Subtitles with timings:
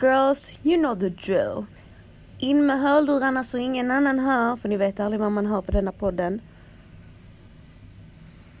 [0.00, 1.66] Girls, you know the drill.
[2.38, 5.72] In med hörlurarna så ingen annan hör, för ni vet aldrig vad man hör på
[5.72, 6.40] denna podden.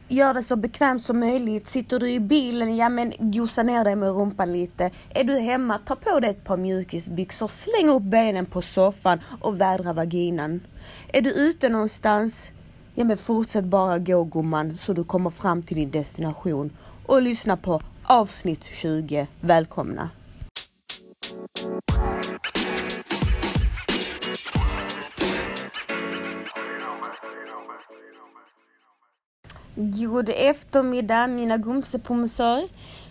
[0.08, 1.66] Gör det så bekvämt som möjligt.
[1.66, 4.90] Sitter du i bilen, ja men gosa ner dig med rumpan lite.
[5.10, 9.60] Är du hemma, ta på dig ett par mjukisbyxor, släng upp benen på soffan och
[9.60, 10.60] vädra vaginan.
[11.12, 12.52] Är du ute någonstans,
[12.94, 16.72] ja men fortsätt bara gå gumman så du kommer fram till din destination.
[17.06, 19.26] Och lyssna på avsnitt 20.
[19.40, 20.10] Välkomna!
[29.78, 32.68] God eftermiddag mina gumsepomsar.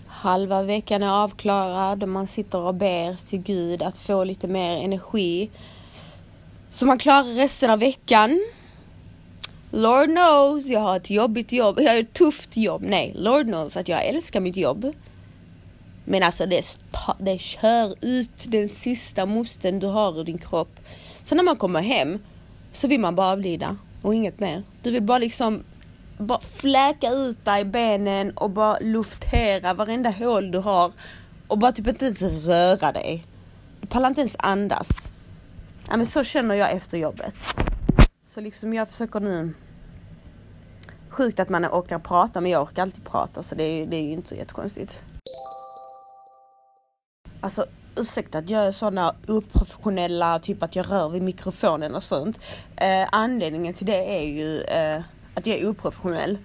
[0.08, 4.84] Halva veckan är avklarad och man sitter och ber till Gud att få lite mer
[4.84, 5.50] energi.
[6.70, 8.46] Så man klarar resten av veckan.
[9.72, 12.82] Lord knows, jag har ett jobbigt jobb, jag har ett tufft jobb.
[12.86, 14.94] Nej, Lord knows att jag älskar mitt jobb.
[16.06, 16.78] Men alltså det,
[17.20, 20.80] det kör ut den sista musten du har ur din kropp.
[21.24, 22.20] Så när man kommer hem
[22.74, 24.64] så vill man bara avlida och inget mer.
[24.82, 25.64] Du vill bara liksom
[26.18, 30.92] bara fläka ut dig i benen och bara luftera varenda hål du har
[31.48, 33.26] och bara typ inte ens röra dig.
[33.82, 35.12] Du pallar inte ens andas.
[35.88, 37.36] Ja men så känner jag efter jobbet.
[38.24, 39.54] Så liksom jag försöker nu
[41.10, 44.02] Sjukt att man orkar prata men jag orkar alltid prata så det är, det är
[44.02, 45.04] ju inte så jättekonstigt.
[47.46, 47.66] Alltså
[47.96, 52.40] ursäkta att jag är sådana oprofessionella, typ att jag rör vid mikrofonen och sånt.
[52.76, 55.02] Eh, anledningen till det är ju eh,
[55.34, 56.38] att jag är oprofessionell.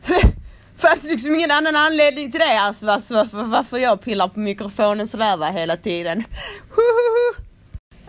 [0.76, 5.36] Fast liksom ingen annan anledning till det alltså varför, varför jag pillar på mikrofonen sådär
[5.36, 6.24] va hela tiden.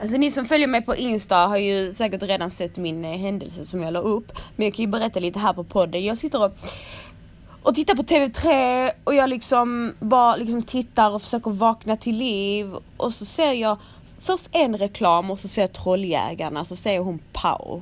[0.02, 3.66] Alltså ni som följer mig på Insta har ju säkert redan sett min eh, händelse
[3.66, 4.32] som jag la upp.
[4.56, 6.06] Men jag kan ju berätta lite här på podden.
[6.06, 6.56] Jag sitter och,
[7.64, 12.74] och tittar på TV3 och jag liksom bara liksom tittar och försöker vakna till liv.
[12.98, 13.78] Och så ser jag
[14.20, 17.82] först en reklam och så ser jag Trolljägarna, så ser jag hon Pau.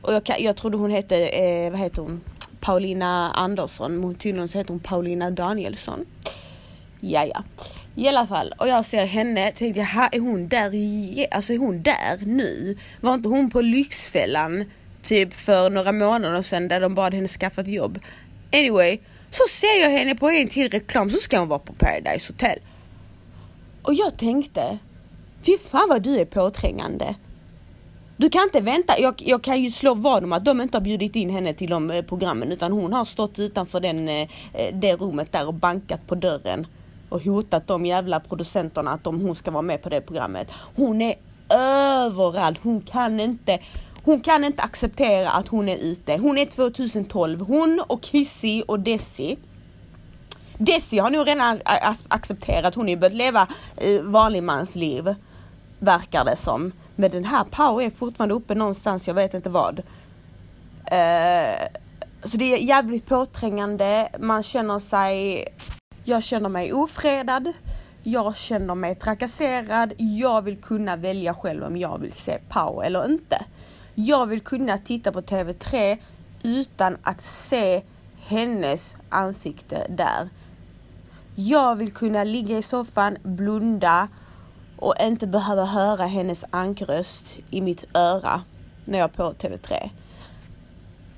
[0.00, 2.20] Och jag, jag trodde hon hette, eh, vad heter hon?
[2.60, 6.06] Paulina Andersson, men tydligen så heter hon Paulina Danielsson.
[7.00, 7.42] Ja, ja.
[7.94, 10.72] I alla fall, och jag ser henne, tänkte jag, är hon där,
[11.30, 12.78] alltså är hon där nu?
[13.00, 14.64] Var inte hon på Lyxfällan
[15.02, 17.98] typ för några månader sedan där de bad henne skaffa ett jobb?
[18.52, 18.98] Anyway,
[19.30, 22.58] så ser jag henne på en till reklam så ska hon vara på Paradise Hotel.
[23.82, 24.78] Och jag tänkte,
[25.42, 27.14] fy fan vad du är påträngande.
[28.16, 30.82] Du kan inte vänta, jag, jag kan ju slå vad om att de inte har
[30.82, 34.20] bjudit in henne till de eh, programmen utan hon har stått utanför den, eh,
[34.52, 36.66] eh, det rummet där och bankat på dörren
[37.08, 40.48] och hotat de jävla producenterna att de, hon ska vara med på det programmet.
[40.76, 41.14] Hon är
[41.48, 43.58] överallt, hon kan inte
[44.04, 46.16] hon kan inte acceptera att hon är ute.
[46.16, 47.40] Hon är 2012.
[47.40, 49.38] Hon och Kissy och Desi.
[50.58, 51.60] Desi har nog redan
[52.08, 53.48] accepterat, hon har ju börjat leva
[54.02, 55.14] vanlig mans liv.
[55.78, 56.72] Verkar det som.
[56.96, 59.78] Men den här Pau är fortfarande uppe någonstans, jag vet inte vad.
[59.78, 61.68] Uh,
[62.24, 65.44] så det är jävligt påträngande, man känner sig...
[66.04, 67.52] Jag känner mig ofredad.
[68.02, 69.92] Jag känner mig trakasserad.
[69.96, 73.44] Jag vill kunna välja själv om jag vill se Pau eller inte.
[74.06, 75.98] Jag vill kunna titta på TV3
[76.42, 77.82] utan att se
[78.20, 80.28] hennes ansikte där.
[81.34, 84.08] Jag vill kunna ligga i soffan, blunda
[84.78, 88.42] och inte behöva höra hennes ankröst i mitt öra
[88.84, 89.90] när jag är på TV3.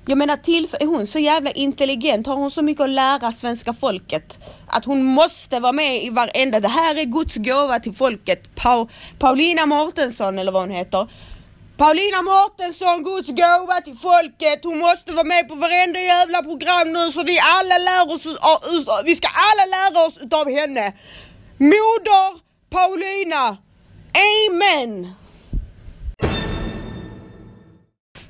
[0.05, 2.27] Jag menar till, är hon så jävla intelligent?
[2.27, 4.39] Har hon så mycket att lära svenska folket?
[4.67, 8.55] Att hon måste vara med i varenda, det här är Guds gåva till folket.
[8.55, 8.87] Pa
[9.19, 11.07] Paulina Mårtensson eller vad hon heter.
[11.83, 14.63] Paulina Mårtensson, Guds gåva till folket.
[14.63, 18.27] Hon måste vara med på varenda jävla program nu så vi alla lär oss,
[19.05, 20.93] vi ska alla lära oss utav henne.
[21.57, 22.39] Moder
[22.69, 23.57] Paulina!
[24.13, 25.13] Amen!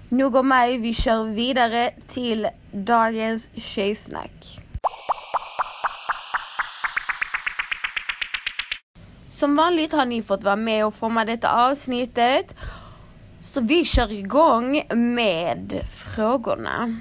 [0.09, 4.59] Nog om mig, vi kör vidare till dagens tjejsnack.
[9.30, 12.55] Som vanligt har ni fått vara med och forma detta avsnittet.
[13.53, 17.00] Så vi kör igång med frågorna.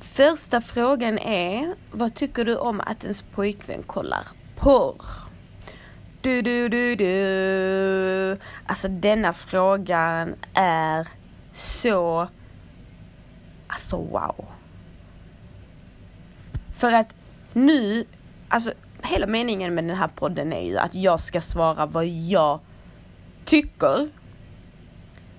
[0.00, 4.26] Första frågan är, vad tycker du om att ens pojkvän kollar
[4.56, 5.04] porr?
[6.20, 8.38] Du, du, du, du.
[8.66, 11.08] Alltså denna frågan är
[11.54, 12.28] så,
[13.66, 14.44] alltså wow.
[16.74, 17.14] För att
[17.52, 18.04] nu,
[18.48, 18.72] alltså
[19.02, 22.60] hela meningen med den här podden är ju att jag ska svara vad jag
[23.44, 24.08] tycker.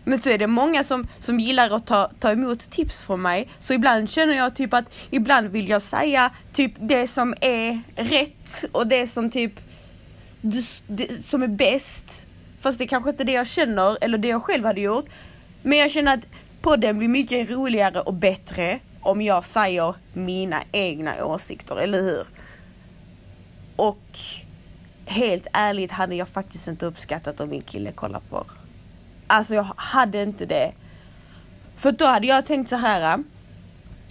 [0.05, 3.49] Men så är det många som, som gillar att ta, ta emot tips från mig.
[3.59, 8.65] Så ibland känner jag typ att ibland vill jag säga typ det som är rätt
[8.71, 9.53] och det som typ
[10.87, 12.25] det, som är bäst.
[12.59, 15.05] Fast det är kanske inte är det jag känner eller det jag själv hade gjort.
[15.61, 16.27] Men jag känner att
[16.61, 22.23] podden blir mycket roligare och bättre om jag säger mina egna åsikter, eller hur?
[23.75, 24.17] Och
[25.05, 28.45] helt ärligt hade jag faktiskt inte uppskattat om min kille kollar på.
[29.27, 30.73] Alltså jag hade inte det.
[31.75, 33.23] För då hade jag tänkt så här.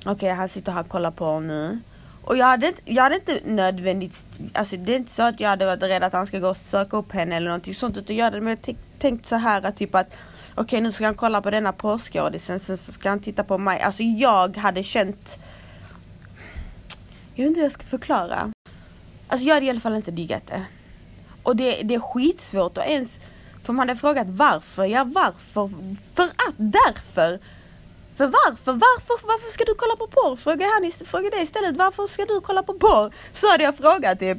[0.00, 1.80] Okej, okay, han sitter här och kollar på nu.
[2.24, 5.48] Och jag hade, inte, jag hade inte nödvändigt, alltså det är inte så att jag
[5.48, 7.96] hade varit rädd att han ska gå och söka upp henne eller någonting sånt.
[7.96, 8.56] Utan jag hade
[8.98, 12.60] tänkt så här att typ att okej okay, nu ska han kolla på denna porrskådisen,
[12.60, 13.80] sen så ska han titta på mig.
[13.80, 15.38] Alltså jag hade känt,
[17.34, 18.52] jag vet inte hur jag ska förklara.
[19.28, 20.64] Alltså jag hade i alla fall inte diggat det.
[21.42, 23.20] Och det, det är skitsvårt att ens,
[23.64, 25.70] för man hade frågat varför, ja varför,
[26.14, 27.40] för att därför.
[28.16, 30.36] För varför, varför, varför ska du kolla på porr?
[30.36, 33.14] Fråga han fråga det istället, varför ska du kolla på porr?
[33.32, 34.38] Så hade jag frågat typ.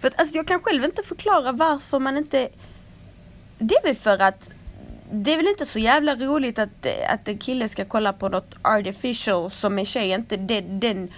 [0.00, 2.48] För att alltså jag kan själv inte förklara varför man inte,
[3.58, 4.50] det är väl för att
[5.12, 8.56] det är väl inte så jävla roligt att, att en kille ska kolla på något
[8.62, 11.12] artificial som en tjej inte, den, den,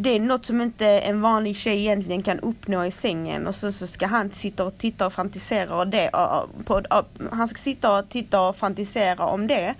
[0.00, 3.72] det är något som inte en vanlig tjej egentligen kan uppnå i sängen och så,
[3.72, 7.58] så ska han sitta och titta och fantisera och det, och, på, och, han ska
[7.58, 9.74] sitta och titta och fantisera om det.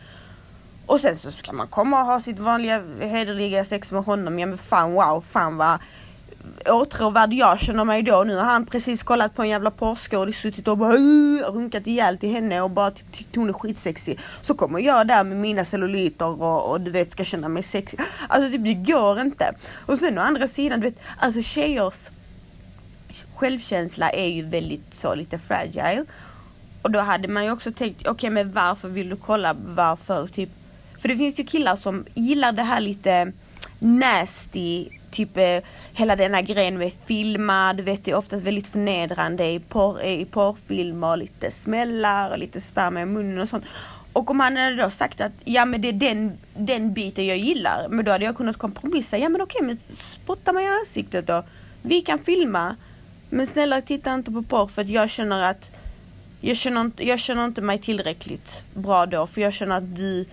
[0.87, 4.39] Och sen så ska man komma och ha sitt vanliga hederliga sex med honom.
[4.39, 5.79] Ja men fan wow, fan vad
[6.67, 8.25] åtråvärd jag känner mig då.
[8.27, 10.93] Nu har han precis kollat på en jävla porrskådis, suttit och bara
[11.53, 14.21] runkat ihjäl till henne och bara tyckt hon är skitsexig.
[14.43, 18.01] Så kommer jag där med mina celluliter och, och du vet ska känna mig sexig.
[18.29, 19.55] Alltså typ, det går inte.
[19.87, 22.11] Och sen å andra sidan, du vet, alltså tjejers
[23.35, 26.05] självkänsla är ju väldigt så lite fragile.
[26.83, 29.57] Och då hade man ju också tänkt, okej okay, men varför vill du kolla?
[29.67, 30.27] Varför?
[30.27, 30.51] Typ.
[30.99, 33.33] För det finns ju killar som gillar det här lite
[33.79, 35.59] nasty typ eh,
[35.93, 40.25] hela denna grejen med filma, du vet det är oftast väldigt förnedrande i, porr, i
[40.25, 43.65] porrfilmer, lite smällar och lite sperma i munnen och sånt.
[44.13, 47.39] Och om han hade då sagt att ja men det är den, den biten jag
[47.39, 49.19] gillar, men då hade jag kunnat kompromissa.
[49.19, 51.45] Ja men okej, men spotta mig i ansiktet då.
[51.83, 52.77] Vi kan filma.
[53.31, 55.71] Men snälla titta inte på porr för att jag känner att
[56.41, 60.27] jag känner, jag känner inte mig tillräckligt bra då för jag känner att du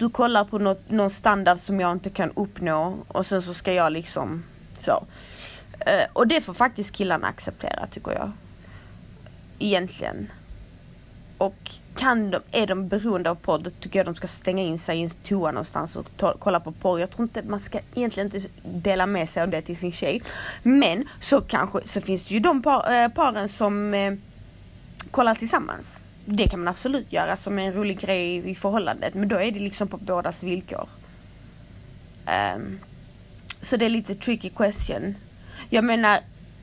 [0.00, 3.72] du kollar på något, någon standard som jag inte kan uppnå och sen så ska
[3.72, 4.44] jag liksom
[4.78, 5.06] så.
[5.86, 8.32] Uh, och det får faktiskt killarna acceptera tycker jag.
[9.58, 10.30] Egentligen.
[11.38, 14.78] Och kan de, är de beroende av porr då tycker jag de ska stänga in
[14.78, 17.00] sig i en toa någonstans och ta, kolla på porr.
[17.00, 20.22] Jag tror inte man ska egentligen inte dela med sig av det till sin tjej.
[20.62, 24.14] Men så kanske så finns det ju de par, äh, paren som äh,
[25.10, 26.02] kollar tillsammans
[26.36, 29.60] det kan man absolut göra som en rolig grej i förhållandet men då är det
[29.60, 30.88] liksom på bådas villkor.
[32.56, 32.80] Um,
[33.60, 35.14] så det är lite tricky question.
[35.70, 36.18] Jag menar,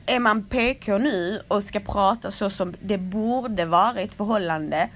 [0.06, 4.88] är man PK nu och ska prata så som det borde vara i ett förhållande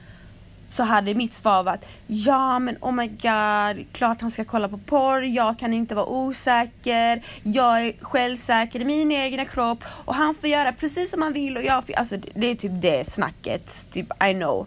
[0.72, 4.78] så hade mitt svar varit ja men oh my god, klart han ska kolla på
[4.78, 10.34] porr, jag kan inte vara osäker, jag är självsäker i min egna kropp och han
[10.34, 13.90] får göra precis som han vill och jag får, alltså det är typ det snacket,
[13.90, 14.66] typ I know.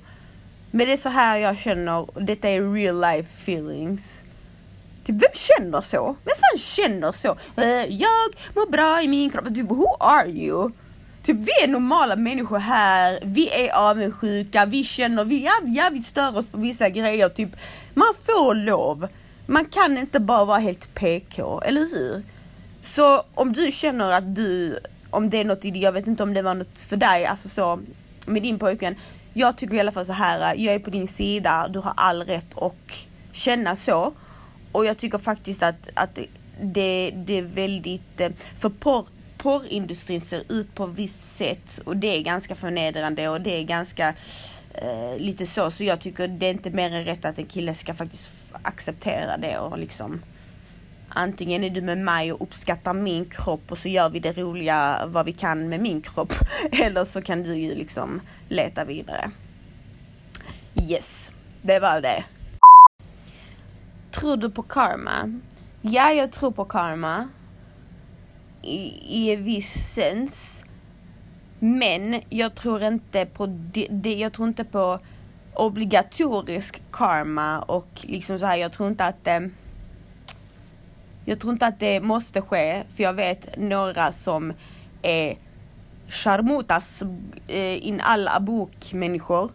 [0.72, 4.24] Men det är så här jag känner och detta är real life feelings.
[5.04, 6.16] Typ vem känner så?
[6.24, 7.38] Vem fan känner så?
[7.58, 10.72] Eh, jag mår bra i min kropp, typ who are you?
[11.26, 16.04] Typ vi är normala människor här, vi är avundsjuka, vi känner, vi, ja, ja, vi
[16.04, 17.30] stör oss på vissa grejer.
[17.30, 17.50] Typ,
[17.94, 19.08] man får lov.
[19.46, 22.24] Man kan inte bara vara helt PK, eller hur?
[22.82, 26.24] Så om du känner att du, om det är något i det, jag vet inte
[26.24, 27.80] om det var något för dig, alltså så
[28.26, 28.96] med din pojkvän.
[29.34, 32.24] Jag tycker i alla fall så här, jag är på din sida, du har all
[32.24, 34.14] rätt att känna så.
[34.72, 36.20] Och jag tycker faktiskt att, att
[36.62, 39.06] det, det är väldigt, eh, för porr
[39.46, 43.64] porrindustrin ser ut på ett visst sätt och det är ganska förnedrande och det är
[43.64, 44.14] ganska
[44.74, 45.72] eh, lite så.
[45.72, 49.38] Så jag tycker det är inte mer än rätt att en kille ska faktiskt acceptera
[49.38, 50.22] det och liksom
[51.10, 55.06] Antingen är du med mig och uppskattar min kropp och så gör vi det roliga
[55.08, 56.34] vad vi kan med min kropp.
[56.72, 59.32] Eller så kan du ju liksom leta vidare.
[60.90, 62.24] Yes, det var det.
[64.12, 65.40] Tror du på karma?
[65.82, 67.28] Ja, jag tror på karma
[68.66, 70.64] i, i viss sens.
[71.60, 75.00] Men jag tror inte på det, de, jag tror inte på
[75.54, 79.50] obligatorisk karma och liksom så här, jag tror inte att det,
[81.26, 84.54] jag tror inte att det måste ske, för jag vet några som
[85.02, 85.38] är
[86.08, 87.04] charmutas
[87.48, 89.52] eh, in alla abuk människor.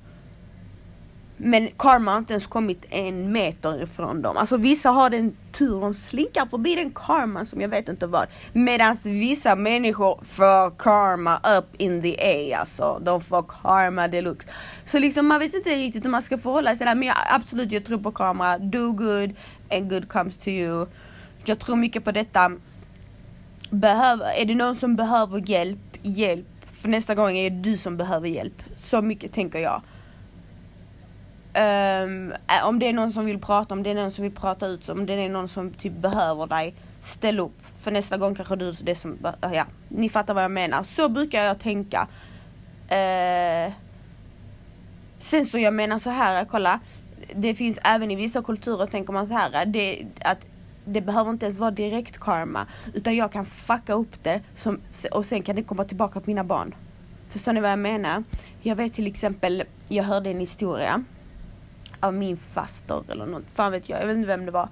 [1.43, 4.37] Men karma har inte ens kommit en meter ifrån dem.
[4.37, 8.27] Alltså vissa har den tur, de slinkar förbi den karma som jag vet inte vad.
[8.53, 13.01] Medan vissa människor får karma up in the air alltså.
[13.05, 14.49] De får karma deluxe.
[14.85, 16.95] Så liksom man vet inte riktigt hur man ska förhålla sig där.
[16.95, 18.59] Men jag, absolut jag tror på karma.
[18.59, 19.33] Do good
[19.71, 20.87] and good comes to you.
[21.45, 22.53] Jag tror mycket på detta.
[23.71, 26.47] Behöver, är det någon som behöver hjälp, hjälp.
[26.73, 28.63] För nästa gång är det du som behöver hjälp.
[28.77, 29.83] Så mycket tänker jag.
[31.55, 34.67] Um, om det är någon som vill prata, om det är någon som vill prata
[34.67, 37.63] ut, om det är någon som typ behöver dig, ställ upp.
[37.79, 40.83] För nästa gång kanske du det som, eh, ja, ni fattar vad jag menar.
[40.83, 42.09] Så brukar jag tänka.
[42.91, 43.73] Uh,
[45.21, 46.81] sen så jag menar så här, kolla.
[47.35, 50.47] Det finns även i vissa kulturer tänker man så här, det, att
[50.85, 52.67] det behöver inte ens vara direkt karma.
[52.95, 54.81] Utan jag kan fucka upp det som,
[55.13, 56.75] och sen kan det komma tillbaka på mina barn.
[57.29, 58.25] Förstår ni vad jag menar?
[58.63, 61.05] Jag vet till exempel, jag hörde en historia
[62.01, 64.69] av min faster eller något, fan vet jag, jag vet inte vem det var.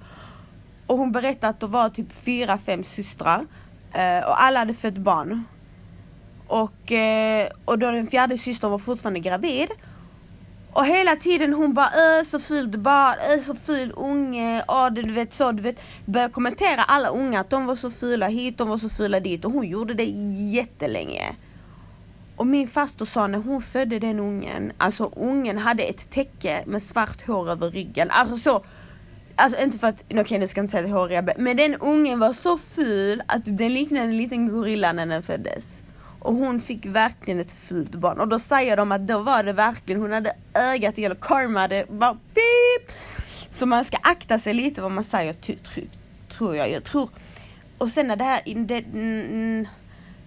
[0.87, 3.45] Och hon berättade att det var typ fyra, fem systrar
[3.93, 5.43] eh, och alla hade fött barn.
[6.47, 9.69] Och, eh, och då den fjärde systern var fortfarande gravid
[10.73, 15.11] och hela tiden hon bara öh så fult barn, öh så ful unge, åh du
[15.11, 15.79] vet så, du vet.
[16.05, 19.45] Började kommentera alla unga att de var så fula hit, de var så fula dit
[19.45, 20.05] och hon gjorde det
[20.53, 21.35] jättelänge.
[22.39, 26.83] Och min faster sa när hon födde den ungen, alltså ungen hade ett täcke med
[26.83, 28.07] svart hår över ryggen.
[28.11, 28.65] Alltså så,
[29.35, 31.75] alltså inte för att, okej okay, nu ska jag inte säga att håriga men den
[31.75, 35.83] ungen var så ful att den liknade en liten gorilla när den föddes.
[36.19, 38.19] Och hon fick verkligen ett fult barn.
[38.19, 40.33] Och då säger de att då var det verkligen, hon hade
[40.73, 42.91] ögat i, eller karma, det bara pip!
[43.51, 45.35] Så man ska akta sig lite vad man säger,
[46.29, 46.71] tror jag.
[46.71, 47.09] Jag tror.
[47.77, 48.83] Och sen när det här, det,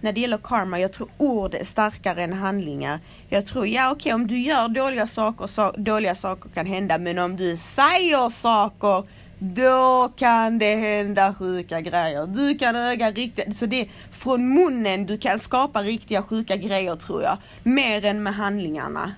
[0.03, 2.99] när det gäller karma, jag tror ord är starkare än handlingar.
[3.29, 6.97] Jag tror, ja okej okay, om du gör dåliga saker, så, dåliga saker kan hända,
[6.97, 9.03] men om du säger saker,
[9.39, 12.27] då kan det hända sjuka grejer.
[12.27, 16.95] Du kan öga riktigt, så det är från munnen du kan skapa riktiga sjuka grejer
[16.95, 17.37] tror jag.
[17.63, 19.13] Mer än med handlingarna.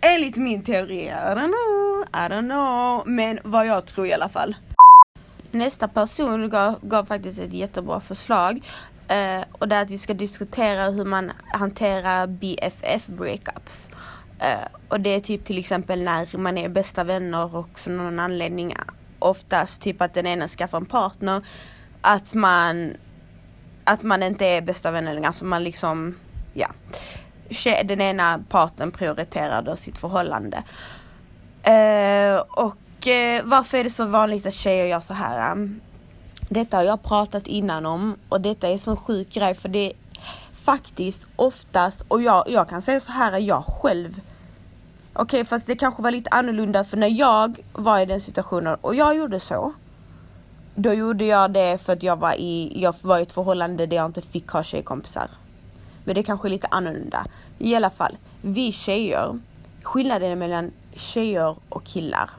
[0.00, 3.08] Enligt min teori, I don't know, I don't know.
[3.08, 4.54] Men vad jag tror i alla fall.
[5.50, 8.62] Nästa person gav, gav faktiskt ett jättebra förslag.
[9.10, 13.88] Uh, och det är att vi ska diskutera hur man hanterar BFF breakups.
[14.42, 18.20] Uh, och det är typ till exempel när man är bästa vänner och för någon
[18.20, 18.76] anledning
[19.18, 21.46] oftast typ att den ena skaffar en partner.
[22.00, 22.94] Att man
[23.84, 25.26] att man inte är bästa vänner längre.
[25.26, 26.16] Alltså man liksom,
[26.54, 26.68] ja.
[27.84, 30.56] Den ena parten prioriterar då sitt förhållande.
[31.68, 35.68] Uh, och uh, varför är det så vanligt att tjejer gör så här?
[36.52, 39.92] Detta har jag pratat innan om och detta är sån sjuk grej för det är
[40.54, 44.20] faktiskt oftast, och jag, jag kan säga så här, jag själv
[45.12, 48.76] Okej okay, fast det kanske var lite annorlunda för när jag var i den situationen
[48.80, 49.72] och jag gjorde så.
[50.74, 53.96] Då gjorde jag det för att jag var i, jag var i ett förhållande där
[53.96, 55.30] jag inte fick ha tjejkompisar.
[56.04, 57.26] Men det är kanske är lite annorlunda.
[57.58, 59.40] I alla fall, vi tjejer,
[59.82, 62.30] skillnaden mellan tjejer och killar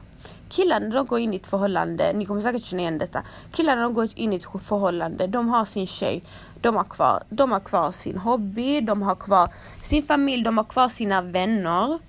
[0.52, 3.24] Killarna de går in i ett förhållande, ni kommer säkert känna igen detta.
[3.52, 6.24] Killarna de går in i ett förhållande, de har sin tjej,
[6.62, 9.50] de har kvar, de har kvar sin hobby, de har kvar
[9.84, 12.00] sin familj, de har kvar sina vänner.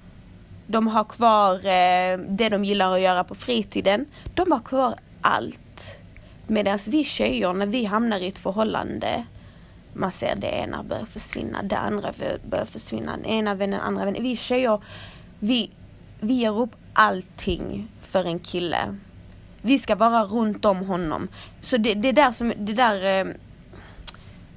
[0.66, 4.06] De har kvar eh, det de gillar att göra på fritiden.
[4.34, 5.82] De har kvar allt.
[6.46, 9.24] Medan vi tjejer, när vi hamnar i ett förhållande,
[9.92, 12.12] man ser det ena börjar försvinna, det andra
[12.50, 14.22] börjar försvinna, den ena vännen, andra vännen.
[14.22, 14.80] Vi tjejer,
[15.38, 15.70] vi,
[16.20, 18.96] vi ger upp allting för en kille.
[19.62, 21.28] Vi ska vara runt om honom.
[21.60, 23.34] Så det, det där som, det där, eh,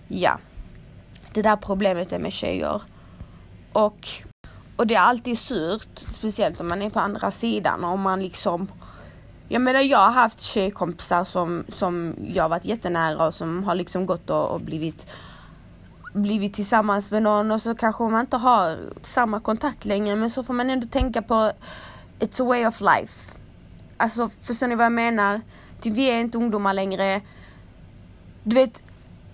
[0.08, 0.40] ja.
[1.34, 2.82] Det där problemet är med tjejer.
[3.74, 4.08] Och,
[4.76, 8.68] och det är alltid surt, speciellt om man är på andra sidan och man liksom
[9.48, 14.06] jag menar jag har haft tjejkompisar som, som jag varit jättenära och som har liksom
[14.06, 15.08] gått och, och blivit
[16.14, 20.44] blivit tillsammans med någon och så kanske man inte har samma kontakt längre men så
[20.44, 21.52] får man ändå tänka på
[22.20, 23.32] It's a way of life.
[23.98, 25.42] Alltså förstår ni vad jag menar?
[25.84, 27.22] Vi är inte ungdomar längre.
[28.44, 28.84] Du vet,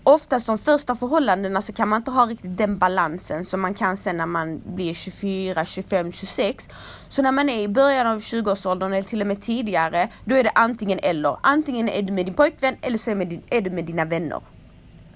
[0.04, 3.98] oftast de första förhållandena så kan man inte ha riktigt den balansen som man kan
[3.98, 6.70] sen när man blir 24, 25, 26.
[7.08, 10.44] Så när man är i början av 20-årsåldern eller till och med tidigare, då är
[10.44, 11.38] det antingen eller.
[11.44, 13.12] Antingen är du med din pojkvän eller så
[13.50, 14.42] är du med dina vänner.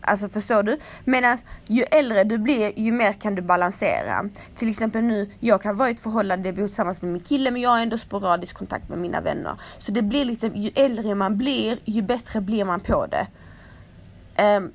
[0.07, 0.77] Alltså förstår du?
[1.05, 4.29] Medan ju äldre du blir ju mer kan du balansera.
[4.55, 7.61] Till exempel nu, jag kan vara i ett förhållande, jag tillsammans med min kille men
[7.61, 9.55] jag har ändå sporadisk kontakt med mina vänner.
[9.77, 13.27] Så det blir liksom, ju äldre man blir, ju bättre blir man på det.
[14.57, 14.73] Um,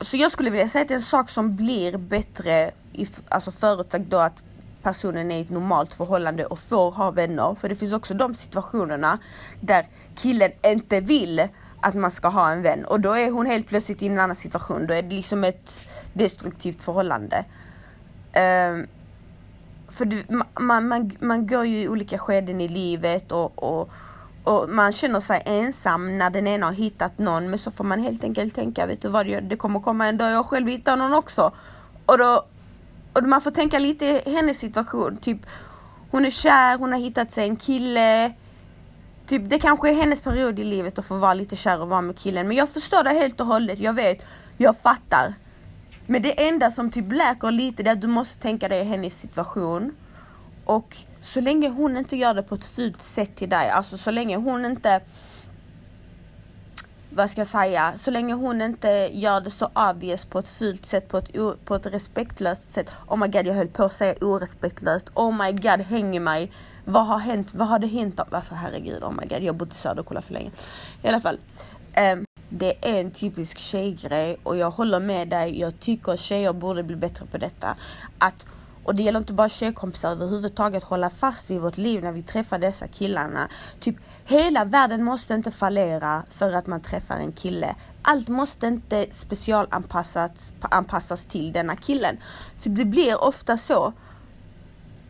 [0.00, 3.52] så jag skulle vilja säga att det är en sak som blir bättre, i, alltså
[3.52, 4.42] förutsagt då att
[4.82, 7.54] personen är i ett normalt förhållande och får ha vänner.
[7.54, 9.18] För det finns också de situationerna
[9.60, 11.48] där killen inte vill
[11.80, 14.36] att man ska ha en vän och då är hon helt plötsligt i en annan
[14.36, 14.86] situation.
[14.86, 17.44] Då är det liksom ett destruktivt förhållande.
[18.26, 18.86] Um,
[19.88, 20.24] för du,
[20.60, 23.90] man, man, man går ju i olika skeden i livet och, och,
[24.44, 28.00] och man känner sig ensam när den ena har hittat någon men så får man
[28.00, 31.14] helt enkelt tänka, vet du vad, det kommer komma en dag jag själv hittar någon
[31.14, 31.52] också.
[32.06, 32.46] Och då
[33.12, 35.46] och man får tänka lite i hennes situation, typ
[36.10, 38.32] hon är kär, hon har hittat sig en kille.
[39.26, 42.00] Typ det kanske är hennes period i livet att få vara lite kär och vara
[42.00, 44.22] med killen men jag förstår det helt och hållet, jag vet,
[44.56, 45.34] jag fattar.
[46.06, 49.20] Men det enda som typ läker lite det är att du måste tänka dig hennes
[49.20, 49.96] situation.
[50.64, 54.10] Och så länge hon inte gör det på ett fult sätt till dig, alltså så
[54.10, 55.00] länge hon inte
[57.10, 60.86] vad ska jag säga, så länge hon inte gör det så obvious på ett fult
[60.86, 61.30] sätt, på ett,
[61.64, 62.90] på ett respektlöst sätt.
[63.08, 65.10] Oh my god, jag höll på att säga orespektlöst.
[65.14, 66.52] Oh my god, häng i mig.
[66.88, 67.54] Vad har hänt?
[67.54, 68.20] Vad har det hänt?
[68.30, 70.50] Alltså herregud, oh my god, jag har bott i Söderkulla för länge.
[71.02, 71.38] I alla fall.
[72.12, 75.60] Um, det är en typisk tjejgrej och jag håller med dig.
[75.60, 77.76] Jag tycker tjejer borde bli bättre på detta.
[78.18, 78.46] Att
[78.84, 82.58] och det gäller inte bara tjejkompisar överhuvudtaget, hålla fast vid vårt liv när vi träffar
[82.58, 83.48] dessa killarna.
[83.80, 87.74] Typ, hela världen måste inte fallera för att man träffar en kille.
[88.02, 92.16] Allt måste inte specialanpassas anpassas till denna killen.
[92.60, 93.92] För det blir ofta så.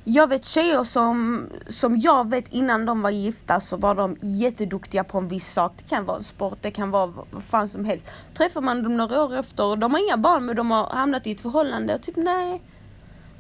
[0.09, 5.05] Jag vet tjejer som, som jag vet innan de var gifta så var de jätteduktiga
[5.05, 5.73] på en viss sak.
[5.77, 8.11] Det kan vara en sport, det kan vara vad fan som helst.
[8.35, 11.27] Träffar man dem några år efter och de har inga barn men de har hamnat
[11.27, 12.63] i ett förhållande och typ nej,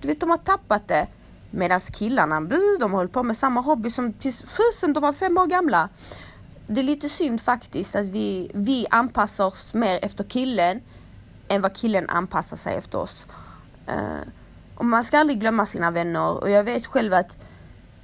[0.00, 1.06] du vet, de har tappat det.
[1.50, 2.40] Medan killarna,
[2.80, 5.88] de håller på med samma hobby som tills fusen de var fem år gamla.
[6.66, 10.80] Det är lite synd faktiskt att vi, vi anpassar oss mer efter killen
[11.48, 13.26] än vad killen anpassar sig efter oss.
[13.88, 14.28] Uh,
[14.76, 17.36] och man ska aldrig glömma sina vänner och jag vet själv att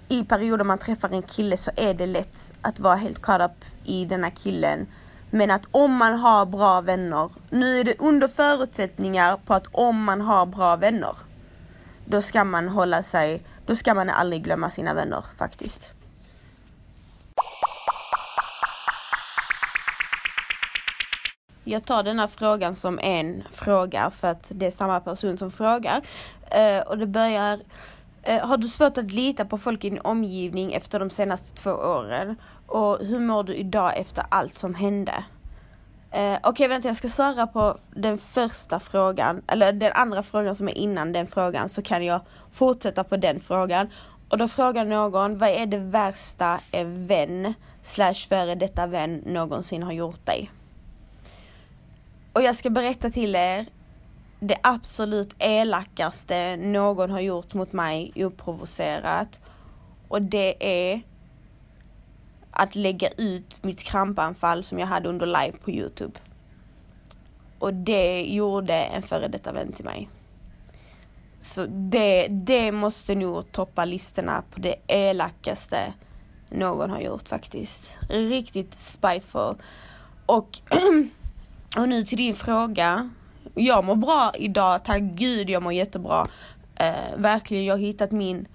[0.08, 3.64] i perioder man träffar en kille så är det lätt att vara helt caught up
[3.84, 4.86] i denna killen.
[5.30, 10.04] Men att om man har bra vänner, nu är det under förutsättningar på att om
[10.04, 11.16] man har bra vänner
[12.04, 15.94] då ska man hålla sig, då ska man aldrig glömma sina vänner faktiskt.
[21.64, 25.96] Jag tar denna frågan som en fråga för att det är samma person som frågar.
[25.96, 27.60] Uh, och det börjar
[28.28, 31.70] uh, Har du svårt att lita på folk i din omgivning efter de senaste två
[31.70, 32.36] åren?
[32.66, 35.24] Och hur mår du idag efter allt som hände?
[36.14, 40.56] Eh, Okej okay, vänta jag ska svara på den första frågan, eller den andra frågan
[40.56, 42.20] som är innan den frågan så kan jag
[42.52, 43.88] fortsätta på den frågan.
[44.28, 49.82] Och då frågar någon, vad är det värsta en vän slash före detta vän någonsin
[49.82, 50.50] har gjort dig?
[52.32, 53.66] Och jag ska berätta till er
[54.40, 59.40] det absolut elakaste någon har gjort mot mig oprovocerat.
[60.08, 60.56] Och det
[60.92, 61.02] är
[62.50, 66.20] att lägga ut mitt krampanfall som jag hade under live på Youtube.
[67.58, 70.08] Och det gjorde en före detta vän till mig.
[71.40, 75.92] Så det, det måste nog toppa listorna på det elakaste
[76.50, 77.82] någon har gjort faktiskt.
[78.08, 79.54] Riktigt spiteful.
[80.26, 80.58] Och,
[81.76, 83.10] och nu till din fråga.
[83.54, 86.26] Jag mår bra idag, tack gud jag mår jättebra.
[86.76, 88.48] Eh, verkligen, jag har hittat min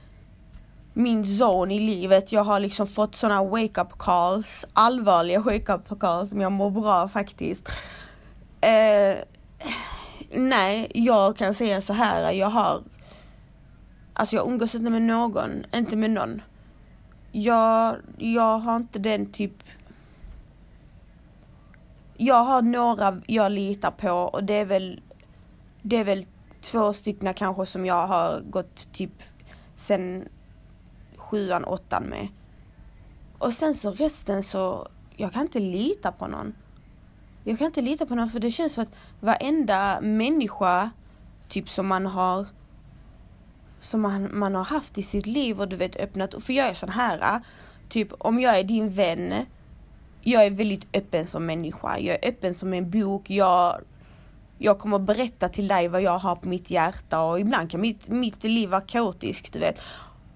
[0.94, 2.32] min zone i livet.
[2.32, 7.70] Jag har liksom fått såna wake-up calls, allvarliga wake-up calls men jag mår bra faktiskt.
[8.62, 9.18] Eh,
[10.32, 12.82] nej, jag kan säga så här, jag har
[14.20, 16.42] Alltså jag umgås inte med någon, inte med någon.
[17.32, 19.54] Jag, jag har inte den typ
[22.18, 25.02] jag har några jag litar på och det är väl
[25.82, 26.26] Det är väl
[26.62, 29.24] två stycken kanske som jag har gått typ
[29.76, 30.28] sen
[31.16, 32.28] sjuan, åttan med.
[33.38, 36.54] Och sen så resten så, jag kan inte lita på någon.
[37.44, 40.90] Jag kan inte lita på någon för det känns som att varenda människa
[41.48, 42.46] typ som man har
[43.80, 46.74] som man, man har haft i sitt liv och du vet öppnat, för jag är
[46.74, 47.42] sån här,
[47.90, 49.46] typ om jag är din vän,
[50.22, 53.82] jag är väldigt öppen som människa, jag är öppen som en bok, jag,
[54.58, 58.08] jag kommer berätta till dig vad jag har på mitt hjärta och ibland kan mitt,
[58.08, 59.80] mitt liv vara kaotiskt, du vet.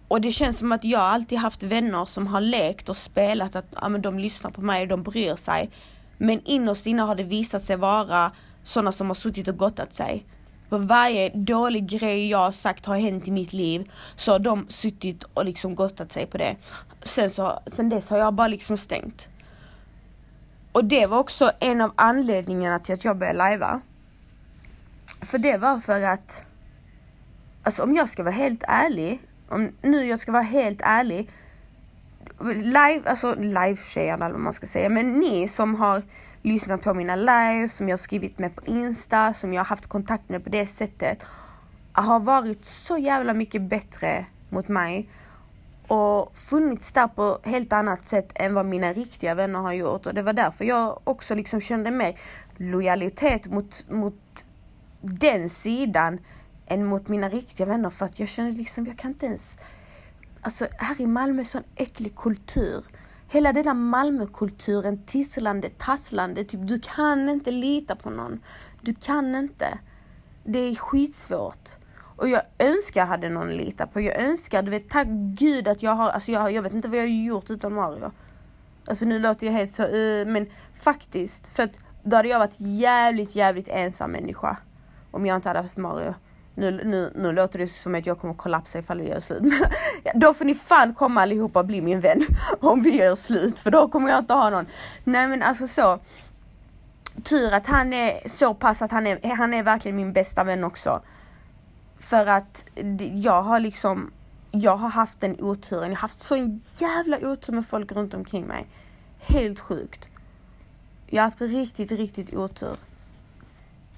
[0.08, 3.65] Och det känns som att jag alltid haft vänner som har lekt och spelat att
[3.76, 5.70] ja, men de lyssnar på mig och de bryr sig.
[6.17, 8.32] Men innerst inne har det visat sig vara
[8.63, 10.26] sådana som har suttit och gottat sig.
[10.70, 14.65] För varje dålig grej jag har sagt har hänt i mitt liv så har de
[14.70, 16.56] suttit och liksom gottat sig på det.
[17.04, 19.30] Sen, så, sen dess har jag bara liksom stängt.
[20.71, 23.81] Och det var också en av anledningarna till att jag började lajva.
[25.21, 26.43] För det var för att,
[27.63, 31.29] alltså om jag ska vara helt ärlig, om nu jag ska vara helt ärlig,
[32.53, 36.01] live, alltså live-tjejerna eller vad man ska säga, men ni som har
[36.41, 39.88] lyssnat på mina live, som jag har skrivit med på Insta, som jag har haft
[39.88, 41.23] kontakt med på det sättet,
[41.93, 45.10] har varit så jävla mycket bättre mot mig
[45.91, 50.13] och funnits där på helt annat sätt än vad mina riktiga vänner har gjort och
[50.13, 52.19] det var därför jag också liksom kände mer
[52.58, 54.45] lojalitet mot, mot
[55.01, 56.19] den sidan
[56.67, 59.58] än mot mina riktiga vänner för att jag kände liksom, jag kan inte ens
[60.41, 62.84] Alltså här i Malmö är sån äcklig kultur.
[63.27, 68.39] Hela denna Malmökulturen, tisslande, tasslande, typ du kan inte lita på någon.
[68.82, 69.80] Du kan inte.
[70.43, 71.69] Det är skitsvårt.
[72.21, 74.01] Och jag önskar jag hade någon att lita på.
[74.01, 76.97] Jag önskar, du vet, tack gud att jag har, alltså jag, jag vet inte vad
[76.97, 78.12] jag har gjort utan Mario.
[78.88, 82.55] Alltså nu låter jag helt så, uh, men faktiskt, för att då hade jag varit
[82.60, 84.57] jävligt, jävligt ensam människa.
[85.12, 86.13] Om jag inte hade haft Mario.
[86.55, 89.41] Nu, nu, nu låter det som att jag kommer kollapsa ifall vi gör slut.
[89.41, 89.60] Men
[90.19, 92.25] då får ni fan komma allihopa och bli min vän.
[92.60, 94.65] Om vi gör slut, för då kommer jag inte ha någon.
[95.03, 95.99] Nej men alltså så.
[97.23, 100.63] Tur att han är så pass att han är, han är verkligen min bästa vän
[100.63, 101.01] också.
[102.01, 102.65] För att
[103.13, 104.11] jag har liksom,
[104.51, 108.45] jag har haft den oturen, jag har haft så jävla otur med folk runt omkring
[108.45, 108.67] mig.
[109.19, 110.09] Helt sjukt.
[111.07, 112.77] Jag har haft riktigt, riktigt otur.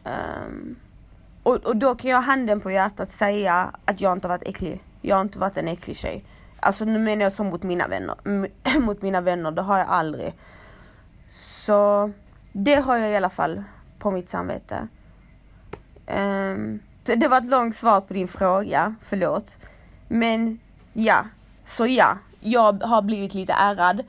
[0.04, 0.76] Um,
[1.44, 4.84] och, och då kan jag handen på hjärtat säga att jag inte varit äcklig.
[5.02, 6.26] Jag har inte varit en äcklig tjej.
[6.60, 8.16] Alltså nu menar jag så mot mina vänner.
[8.80, 10.34] mot mina vänner, det har jag aldrig.
[11.28, 12.12] Så
[12.52, 13.64] det har jag i alla fall
[14.00, 14.88] på mitt samvete.
[16.08, 19.60] Um, det var ett långt svar på din fråga, förlåt.
[20.08, 20.60] Men
[20.94, 21.26] ja,
[21.64, 24.00] så ja, jag har blivit lite ärrad.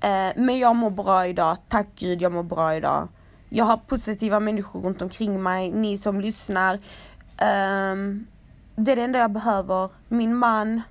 [0.00, 3.08] Eh, men jag mår bra idag, tack gud jag mår bra idag.
[3.48, 6.74] Jag har positiva människor runt omkring mig, ni som lyssnar.
[6.74, 8.26] Um,
[8.76, 9.90] det är det enda jag behöver.
[10.08, 10.82] Min man,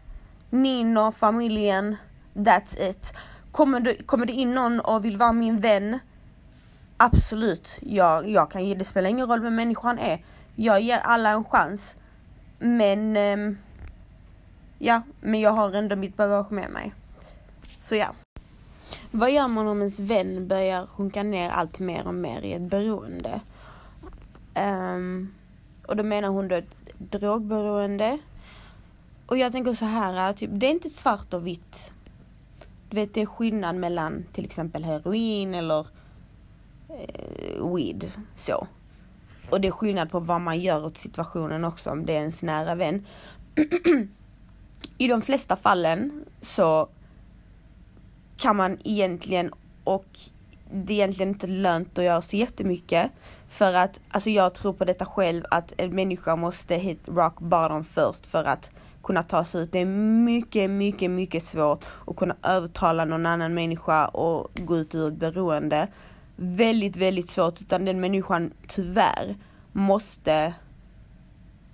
[0.50, 1.96] Nino, familjen.
[2.34, 3.14] That's it.
[3.52, 6.00] Kommer det, kommer det in någon och vill vara min vän?
[6.98, 10.24] Absolut, jag, jag kan ge, det spelar ingen roll vem människan är.
[10.56, 11.96] Jag ger alla en chans.
[12.60, 13.58] Men, eh,
[14.78, 16.94] ja, men jag har ändå mitt bagage med mig.
[17.80, 18.14] Så ja.
[19.12, 22.62] Vad gör man om ens vän börjar sjunka ner allt mer och mer i ett
[22.62, 23.42] beroende?
[24.56, 25.34] Um,
[25.88, 28.20] och då menar hon då ett drogberoende.
[29.26, 31.92] Och jag tänker så här, eh, typ, det är inte svart och vitt.
[32.90, 35.88] Du vet, det är skillnad mellan till exempel heroin eller
[36.90, 38.12] eh, weed.
[38.36, 38.68] Så.
[39.50, 42.44] Och det är skillnad på vad man gör åt situationen också, om det är ens
[42.44, 43.06] nära vän.
[44.98, 46.90] I de flesta fallen så
[48.38, 49.52] kan man egentligen
[49.84, 50.06] och
[50.72, 53.12] det är egentligen inte lönt att göra så jättemycket.
[53.50, 57.84] För att, alltså jag tror på detta själv att en människa måste hit rock bottom
[57.84, 58.72] först för att
[59.04, 59.72] kunna ta sig ut.
[59.72, 64.96] Det är mycket, mycket, mycket svårt att kunna övertala någon annan människa och gå ut
[64.96, 65.88] ur ett beroende.
[66.42, 69.36] Väldigt, väldigt svårt utan den människan tyvärr
[69.72, 70.54] måste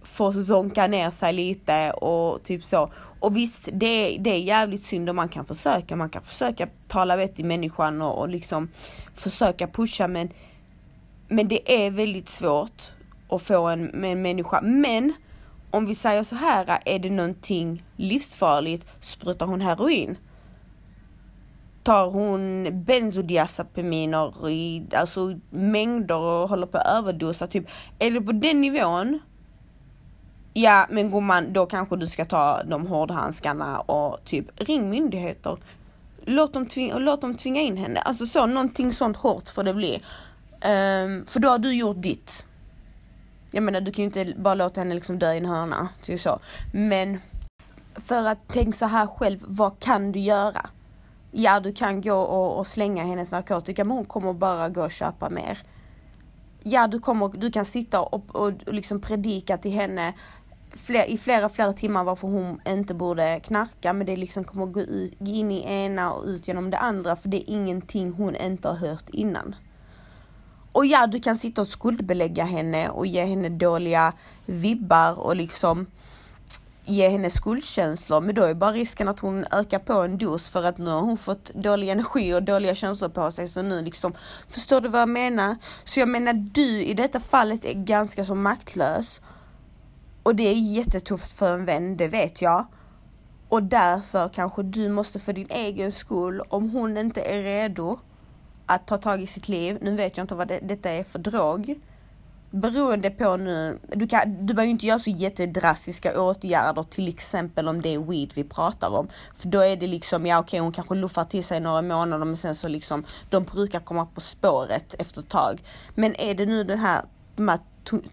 [0.04, 2.92] få zonka ner sig lite och typ så.
[3.20, 6.68] Och visst, det är, det är jävligt synd och man kan försöka, man kan försöka
[6.88, 8.70] tala vett i människan och, och liksom
[9.16, 10.30] försöka pusha men,
[11.28, 12.84] men det är väldigt svårt
[13.30, 14.62] att få en, med en människa.
[14.62, 15.14] Men
[15.72, 20.18] om vi säger så här, är det någonting livsfarligt, sprutar hon heroin.
[21.86, 27.68] Tar hon benzodiazepiner i alltså mängder och håller på att överdosa, typ.
[28.00, 29.20] Är det på den nivån
[30.58, 35.58] Ja men gumman, då kanske du ska ta de hårdhandskarna och typ ring myndigheter.
[36.26, 38.00] Låt dem, tvinga, låt dem tvinga in henne.
[38.00, 39.96] Alltså så, någonting sånt hårt får det bli.
[40.52, 42.46] Um, för då har du gjort ditt.
[43.52, 45.90] Jag menar du kan ju inte bara låta henne liksom dö i en hörna.
[46.02, 46.40] Typ så.
[46.74, 47.20] Men
[47.96, 50.70] för att tänk så här själv, vad kan du göra?
[51.38, 54.92] Ja du kan gå och, och slänga hennes narkotika men hon kommer bara gå och
[54.92, 55.64] köpa mer
[56.68, 60.14] ja du kommer, du kan sitta och, och, och liksom predika till henne
[60.72, 64.80] fler, i flera, flera timmar varför hon inte borde knarka men det liksom kommer gå
[64.80, 68.68] ut, in i ena och ut genom det andra för det är ingenting hon inte
[68.68, 69.56] har hört innan.
[70.72, 74.14] Och ja, du kan sitta och skuldbelägga henne och ge henne dåliga
[74.46, 75.86] vibbar och liksom
[76.86, 80.64] ge henne skuldkänslor men då är bara risken att hon ökar på en dos för
[80.64, 84.14] att nu har hon fått dålig energi och dåliga känslor på sig så nu liksom
[84.48, 85.56] Förstår du vad jag menar?
[85.84, 89.22] Så jag menar du i detta fallet är ganska så maktlös
[90.24, 92.66] och det är jättetufft för en vän, det vet jag.
[93.50, 98.00] Och därför kanske du måste för din egen skull, om hon inte är redo
[98.66, 101.20] att ta tag i sitt liv, nu vet jag inte vad det, detta är för
[101.20, 101.80] drog
[102.56, 107.68] beroende på nu, du, kan, du behöver ju inte göra så jättedrastiska åtgärder till exempel
[107.68, 109.08] om det är weed vi pratar om.
[109.36, 112.38] För då är det liksom, ja okej hon kanske luffar till sig några månader men
[112.38, 115.64] sen så liksom, de brukar komma på spåret efter ett tag.
[115.96, 117.60] Men är det nu den här, de här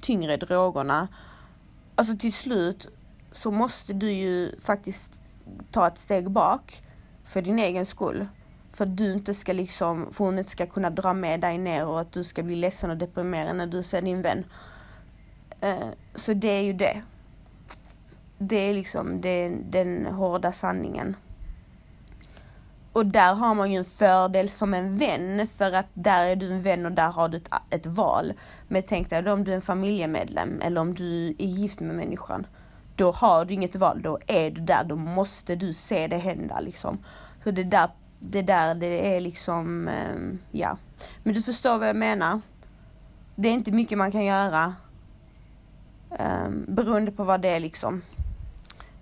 [0.00, 1.08] tyngre drogerna,
[1.94, 2.88] alltså till slut
[3.32, 5.12] så måste du ju faktiskt
[5.70, 6.82] ta ett steg bak
[7.24, 8.26] för din egen skull.
[8.74, 11.86] För att du inte ska liksom, för hon inte ska kunna dra med dig ner
[11.86, 14.44] och att du ska bli ledsen och deprimerad när du ser din vän.
[15.64, 17.02] Uh, så det är ju det.
[18.38, 21.16] Det är liksom det, den hårda sanningen.
[22.92, 26.52] Och där har man ju en fördel som en vän för att där är du
[26.52, 28.32] en vän och där har du ett, ett val.
[28.68, 31.96] Men tänk dig då om du är en familjemedlem eller om du är gift med
[31.96, 32.46] människan.
[32.96, 36.60] Då har du inget val, då är du där, då måste du se det hända
[36.60, 36.98] liksom.
[37.44, 37.90] Så det där
[38.24, 40.76] det där, det är liksom, ehm, ja.
[41.22, 42.40] Men du förstår vad jag menar.
[43.34, 44.74] Det är inte mycket man kan göra.
[46.10, 48.02] Um, beroende på vad det är liksom.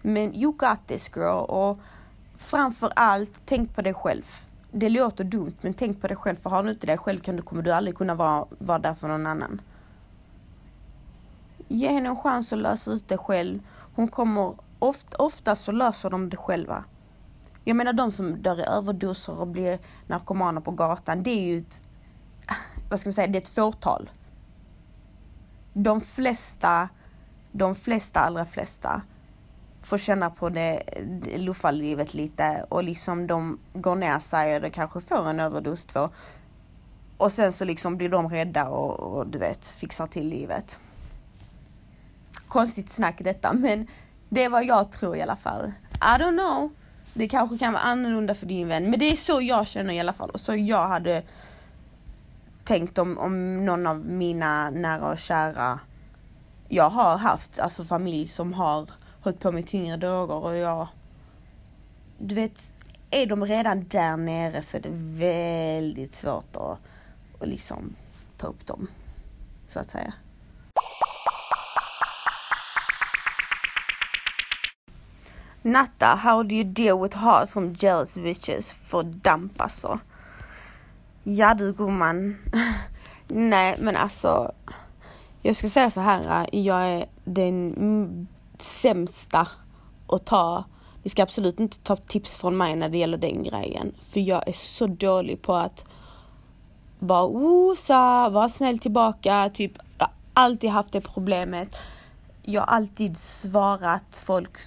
[0.02, 1.78] Men you got this girl och
[2.36, 4.24] framför allt, tänk på dig själv.
[4.70, 7.36] Det låter dumt men tänk på dig själv för har du inte dig själv kan
[7.36, 9.60] du, kommer du aldrig kunna vara, vara där för någon annan.
[11.68, 13.58] Ge henne en chans att lösa ut det själv.
[13.94, 16.84] Hon kommer, oft, ofta så löser de det själva.
[17.64, 21.56] Jag menar de som dör i överdoser och blir narkomaner på gatan, det är ju
[21.56, 21.82] ett,
[22.90, 24.10] vad ska man säga, det är ett fåtal.
[25.72, 26.88] De flesta,
[27.52, 29.02] de flesta, allra flesta
[29.82, 30.82] får känna på det
[31.36, 36.10] luffalivet lite och liksom de går ner sig och det kanske får en överdos två.
[37.16, 40.80] Och sen så liksom blir de rädda och, och du vet fixar till livet.
[42.48, 43.86] Konstigt snack detta men
[44.28, 45.72] det är vad jag tror i alla fall.
[45.94, 46.70] I don't know.
[47.14, 50.00] Det kanske kan vara annorlunda för din vän, men det är så jag känner i
[50.00, 51.22] alla fall och så jag hade
[52.64, 55.80] tänkt om, om någon av mina nära och kära
[56.68, 58.90] jag har haft, alltså familj som har
[59.22, 60.88] hållit på med tyngre droger och jag,
[62.18, 62.72] du vet,
[63.10, 66.78] är de redan där nere så är det väldigt svårt att,
[67.40, 67.96] att liksom
[68.36, 68.88] ta upp dem,
[69.68, 70.12] så att säga.
[75.62, 78.72] Natta, how do you deal with hearts from jealous bitches?
[78.72, 79.98] För damp alltså.
[81.22, 82.36] Ja du gumman.
[83.28, 84.52] Nej men alltså.
[85.42, 86.46] Jag ska säga så här.
[86.52, 89.48] Jag är den sämsta
[90.06, 90.64] att ta.
[91.02, 93.94] Ni ska absolut inte ta tips från mig när det gäller den grejen.
[94.00, 95.84] För jag är så dålig på att
[96.98, 99.50] bara osa, vara snäll tillbaka.
[99.54, 101.76] Typ, jag har alltid haft det problemet.
[102.42, 104.58] Jag har alltid svarat folk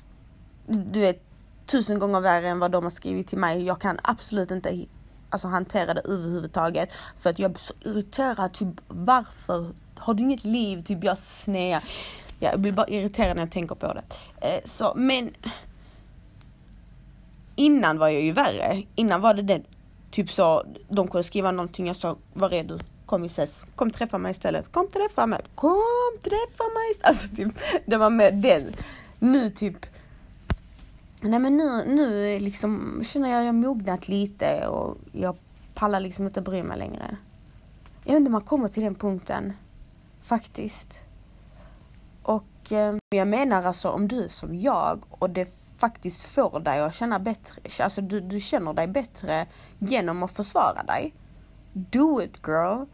[0.67, 1.21] du vet,
[1.65, 3.63] tusen gånger värre än vad de har skrivit till mig.
[3.63, 4.85] Jag kan absolut inte
[5.29, 6.89] alltså, hantera det överhuvudtaget.
[7.17, 8.53] För att jag blir så irriterad.
[8.53, 9.67] Typ varför?
[9.95, 10.81] Har du inget liv?
[10.81, 11.83] Typ jag snear.
[12.39, 14.03] Jag blir bara irriterad när jag tänker på det.
[14.47, 15.33] Eh, så, men
[17.55, 18.83] innan var jag ju värre.
[18.95, 19.63] Innan var det den,
[20.11, 22.79] typ så, de kunde skriva någonting, jag sa, var är du?
[23.05, 23.61] Kom vi ses.
[23.75, 24.71] Kom träffa mig istället.
[24.71, 25.41] Kom träffa mig.
[25.55, 27.07] Kom träffa mig istället.
[27.07, 27.53] Alltså typ,
[27.85, 28.73] det var med den.
[29.19, 29.85] Nu typ
[31.25, 35.35] Nej men nu, nu liksom känner jag att jag mognat lite och jag
[35.73, 37.17] pallar liksom inte bry mig längre.
[38.03, 39.53] Jag vet inte om man kommer till den punkten.
[40.21, 40.99] Faktiskt.
[42.23, 46.79] Och eh, jag menar alltså om du är som jag och det faktiskt får dig
[46.79, 49.45] att känna bättre, alltså du, du känner dig bättre
[49.79, 51.13] genom att försvara dig.
[51.73, 52.85] Do it girl!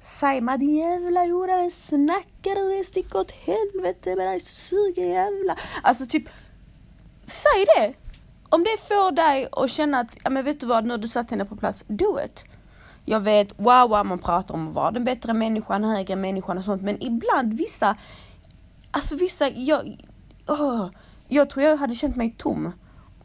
[0.00, 2.84] Säg mig din jävla hora, snackar du?
[2.84, 5.56] Stick åt helvete med dig suger jävla.
[5.82, 6.28] Alltså typ
[7.24, 7.94] säg det!
[8.48, 11.08] Om det får dig att känna att, ja men vet du vad, nu har du
[11.08, 12.44] satt henne på plats, do it!
[13.04, 16.64] Jag vet, wow, wow, man pratar om att vara den bättre människan, högre människan och
[16.64, 17.96] sånt, men ibland vissa,
[18.90, 19.96] alltså vissa, jag,
[20.48, 20.88] oh,
[21.28, 22.72] jag tror jag hade känt mig tom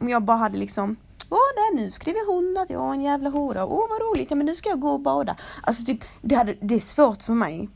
[0.00, 0.96] om jag bara hade liksom
[1.30, 3.66] Åh nej, nu skriver hon att jag är en jävla hora.
[3.66, 5.36] Åh vad roligt, ja men nu ska jag gå och bada.
[5.62, 7.68] Alltså typ, det, hade, det är svårt för mig.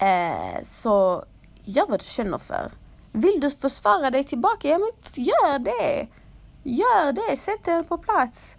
[0.00, 1.24] Eh, så
[1.64, 2.72] gör vad du känner för.
[3.18, 4.68] Vill du försvara dig tillbaka?
[4.68, 4.88] Ja men
[5.24, 6.08] gör det!
[6.62, 8.56] Gör det, sätt dig på plats.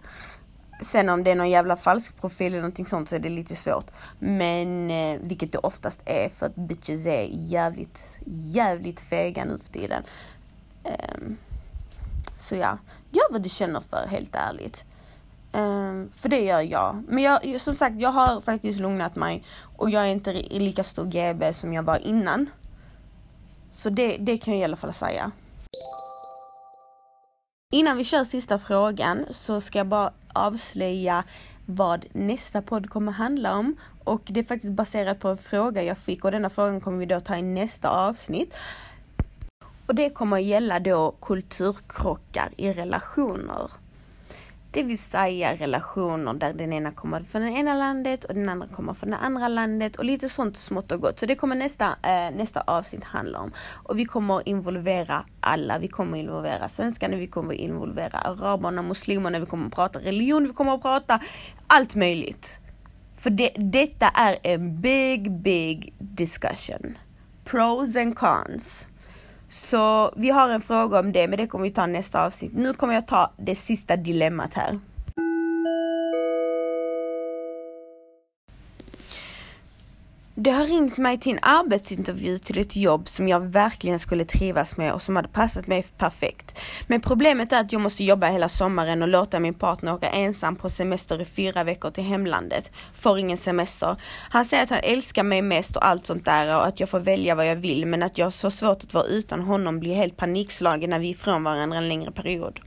[0.82, 3.56] Sen om det är någon jävla falsk profil eller någonting sånt så är det lite
[3.56, 3.90] svårt.
[4.18, 9.72] Men eh, vilket det oftast är för att bitches är jävligt, jävligt fega nu för
[9.72, 10.02] tiden.
[10.84, 11.38] Um,
[12.36, 12.78] så ja,
[13.10, 14.84] gör vad du känner för helt ärligt.
[15.52, 17.04] Um, för det gör jag.
[17.08, 19.44] Men jag, som sagt, jag har faktiskt lugnat mig
[19.76, 22.46] och jag är inte lika stor GB som jag var innan.
[23.72, 25.30] Så det, det kan jag i alla fall säga.
[27.72, 31.24] Innan vi kör sista frågan så ska jag bara avslöja
[31.66, 33.76] vad nästa podd kommer handla om.
[34.04, 37.06] Och det är faktiskt baserat på en fråga jag fick och denna frågan kommer vi
[37.06, 38.54] då ta i nästa avsnitt.
[39.86, 43.70] Och det kommer att gälla då kulturkrockar i relationer.
[44.72, 48.66] Det vill säga relationer där den ena kommer från det ena landet och den andra
[48.66, 51.18] kommer från det andra landet och lite sånt smått och gott.
[51.18, 53.52] Så det kommer nästa, eh, nästa avsnitt handla om.
[53.84, 55.78] Och vi kommer involvera alla.
[55.78, 60.78] Vi kommer involvera svenskarna, vi kommer involvera araberna, muslimerna, vi kommer prata religion, vi kommer
[60.78, 61.20] prata
[61.66, 62.60] allt möjligt.
[63.16, 66.98] För det, detta är en big, big discussion.
[67.44, 68.89] Pros and cons.
[69.50, 72.52] Så vi har en fråga om det, men det kommer vi ta nästa avsnitt.
[72.54, 74.78] Nu kommer jag ta det sista dilemmat här.
[80.34, 84.76] Det har ringt mig till en arbetsintervju till ett jobb som jag verkligen skulle trivas
[84.76, 86.58] med och som hade passat mig perfekt.
[86.86, 90.56] Men problemet är att jag måste jobba hela sommaren och låta min partner åka ensam
[90.56, 92.70] på semester i fyra veckor till hemlandet.
[92.94, 93.96] Får ingen semester.
[94.30, 97.00] Han säger att han älskar mig mest och allt sånt där och att jag får
[97.00, 99.94] välja vad jag vill men att jag har så svårt att vara utan honom blir
[99.94, 102.60] helt panikslagen när vi är ifrån varandra en längre period.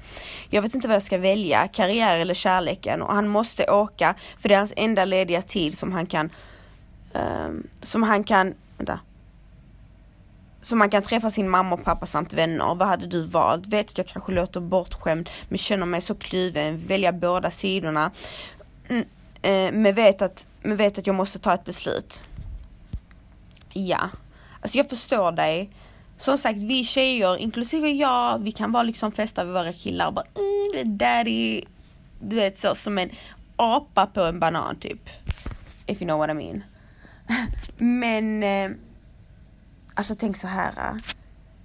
[0.49, 4.49] Jag vet inte vad jag ska välja, karriär eller kärleken och han måste åka för
[4.49, 6.29] det är hans enda lediga tid som han kan
[7.13, 8.99] um, som han kan, vänta.
[10.61, 12.75] Som han kan träffa sin mamma och pappa samt vänner.
[12.75, 13.67] Vad hade du valt?
[13.67, 16.87] Vet att jag kanske låter bortskämd men känner mig så kluven.
[16.87, 18.11] Välja båda sidorna.
[18.87, 22.23] Mm, uh, men, vet att, men vet att jag måste ta ett beslut.
[23.73, 24.09] Ja,
[24.61, 25.69] alltså jag förstår dig.
[26.17, 30.13] Som sagt, vi tjejer, inklusive jag, vi kan bara liksom festa med våra killar och
[30.13, 30.25] bara
[30.75, 31.61] mm, daddy.
[32.19, 33.09] Du vet så som en
[33.55, 35.09] apa på en banan typ.
[35.85, 36.63] If you know what I mean.
[37.77, 38.71] Men eh,
[39.93, 40.73] alltså tänk så här.
[40.77, 40.95] Eh,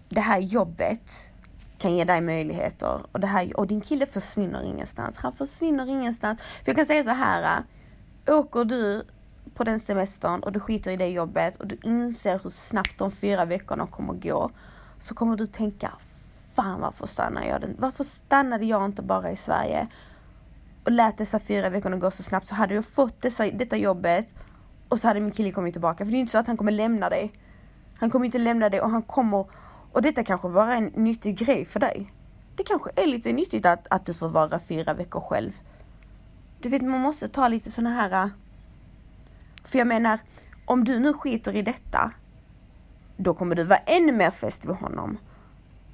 [0.09, 1.33] det här jobbet
[1.79, 5.17] kan ge dig möjligheter och, det här, och din kille försvinner ingenstans.
[5.17, 6.43] Han försvinner ingenstans.
[6.43, 7.63] För jag kan säga så här.
[8.27, 9.05] Eh, åker du
[9.55, 13.11] på den semestern och du skiter i det jobbet och du inser hur snabbt de
[13.11, 14.51] fyra veckorna kommer gå
[14.99, 15.93] så kommer du tänka
[16.55, 17.61] Fan varför stannade jag?
[17.61, 17.77] Den?
[17.79, 19.87] Varför stannade jag inte bara i Sverige
[20.85, 24.35] och lät dessa fyra veckorna gå så snabbt så hade jag fått dessa, detta jobbet
[24.89, 26.05] och så hade min kille kommit tillbaka.
[26.05, 27.33] För det är inte så att han kommer lämna dig.
[27.99, 29.47] Han kommer inte lämna dig och han kommer,
[29.93, 32.13] och detta kanske bara är en nyttig grej för dig.
[32.57, 35.53] Det kanske är lite nyttigt att, att du får vara fyra veckor själv.
[36.61, 38.25] Du vet, man måste ta lite såna här...
[38.25, 38.29] Äh,
[39.65, 40.21] för jag menar,
[40.67, 42.11] om du nu skiter i detta,
[43.17, 45.19] då kommer du vara ännu mer fäst vid honom.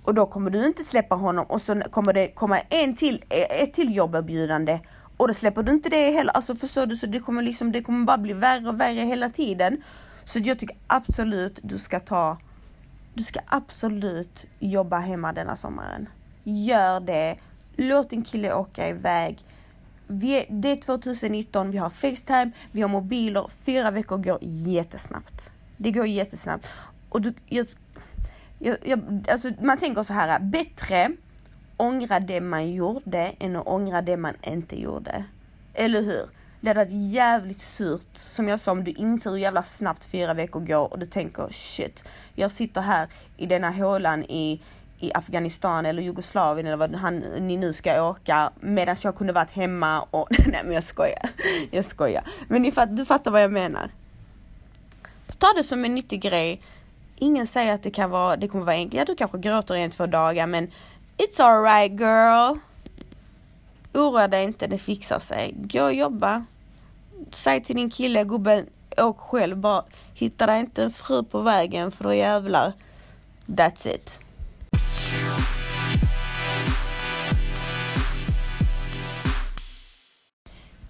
[0.04, 3.62] Och då kommer du inte släppa honom och så kommer det komma en till, e,
[3.62, 4.80] ett till jobberbjudande
[5.16, 6.96] och då släpper du inte det heller, alltså förstår du?
[6.96, 9.82] Så det kommer liksom, det kommer bara bli värre och värre hela tiden.
[10.24, 12.38] Så jag tycker absolut du ska ta,
[13.14, 16.08] du ska absolut jobba hemma denna sommaren.
[16.44, 17.36] Gör det,
[17.76, 19.38] låt din kille åka iväg.
[20.06, 25.50] Vi är, det är 2019, vi har Facetime, vi har mobiler, fyra veckor går jättesnabbt.
[25.76, 26.66] Det går jättesnabbt.
[27.08, 27.66] Och du, jag,
[28.58, 31.10] jag, jag, alltså man tänker så här, bättre
[31.76, 35.24] ångra det man gjorde än att ångra det man inte gjorde.
[35.74, 36.28] Eller hur?
[36.64, 40.34] Det hade varit jävligt surt, som jag sa, om du inser hur jävla snabbt fyra
[40.34, 44.60] veckor går och du tänker shit, jag sitter här i denna hålan i,
[44.98, 49.50] i Afghanistan eller Jugoslavien eller vad han, ni nu ska åka medan jag kunde varit
[49.50, 51.30] hemma och nej men jag skojar,
[51.70, 52.24] jag skojar.
[52.48, 53.90] Men ni fatt, du fattar vad jag menar.
[55.38, 56.62] Ta det som en nyttig grej.
[57.16, 58.98] Ingen säger att det kan vara, det kommer vara enkelt.
[58.98, 60.70] Ja, du kanske gråter i en, två dagar men
[61.16, 62.58] It's alright girl.
[63.94, 65.54] Oroa dig inte, det fixar sig.
[65.56, 66.44] Gå och jobba.
[67.30, 69.84] Säg till din kille, gubben, åk själv bara.
[70.14, 72.72] Hitta dig inte en fru på vägen för då jävlar.
[73.46, 74.20] That's it.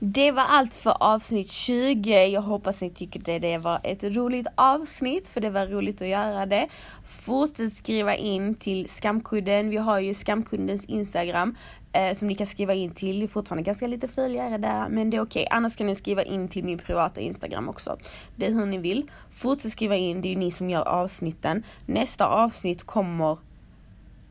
[0.07, 2.27] Det var allt för avsnitt 20.
[2.27, 6.09] Jag hoppas ni tycker att det var ett roligt avsnitt, för det var roligt att
[6.09, 6.69] göra det.
[7.05, 9.71] Fortsätt skriva in till Skamkudden.
[9.71, 11.57] Vi har ju Skamkuddens Instagram
[11.93, 13.19] eh, som ni kan skriva in till.
[13.19, 15.43] Det är fortfarande ganska lite följare där, men det är okej.
[15.43, 15.57] Okay.
[15.57, 17.99] Annars kan ni skriva in till min privata Instagram också.
[18.37, 19.11] Det är hur ni vill.
[19.31, 21.63] Fortsätt skriva in, det är ju ni som gör avsnitten.
[21.87, 23.39] Nästa avsnitt kommer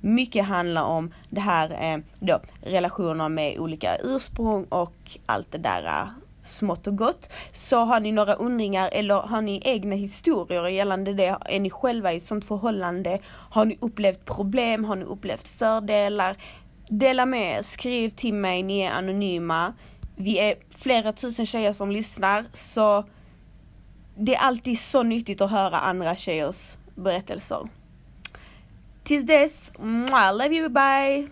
[0.04, 5.86] mycket handlar om det här eh, då, relationer med olika ursprung och allt det där
[5.86, 6.08] eh,
[6.42, 7.34] smått och gott.
[7.52, 11.38] Så har ni några undringar eller har ni egna historier gällande det?
[11.46, 13.20] Är ni själva i ett sånt förhållande?
[13.26, 14.86] Har ni upplevt problem?
[14.86, 16.38] Har ni upplevt fördelar?
[16.90, 19.74] Dela med er, skriv till mig, ni är anonyma.
[20.16, 23.06] Vi är flera tusen tjejer som lyssnar så
[24.16, 27.70] det är alltid så nyttigt att höra andra tjejers berättelser.
[29.04, 29.72] Tis this.
[29.80, 30.32] Mwah.
[30.36, 30.70] Love you.
[30.70, 31.28] Bye.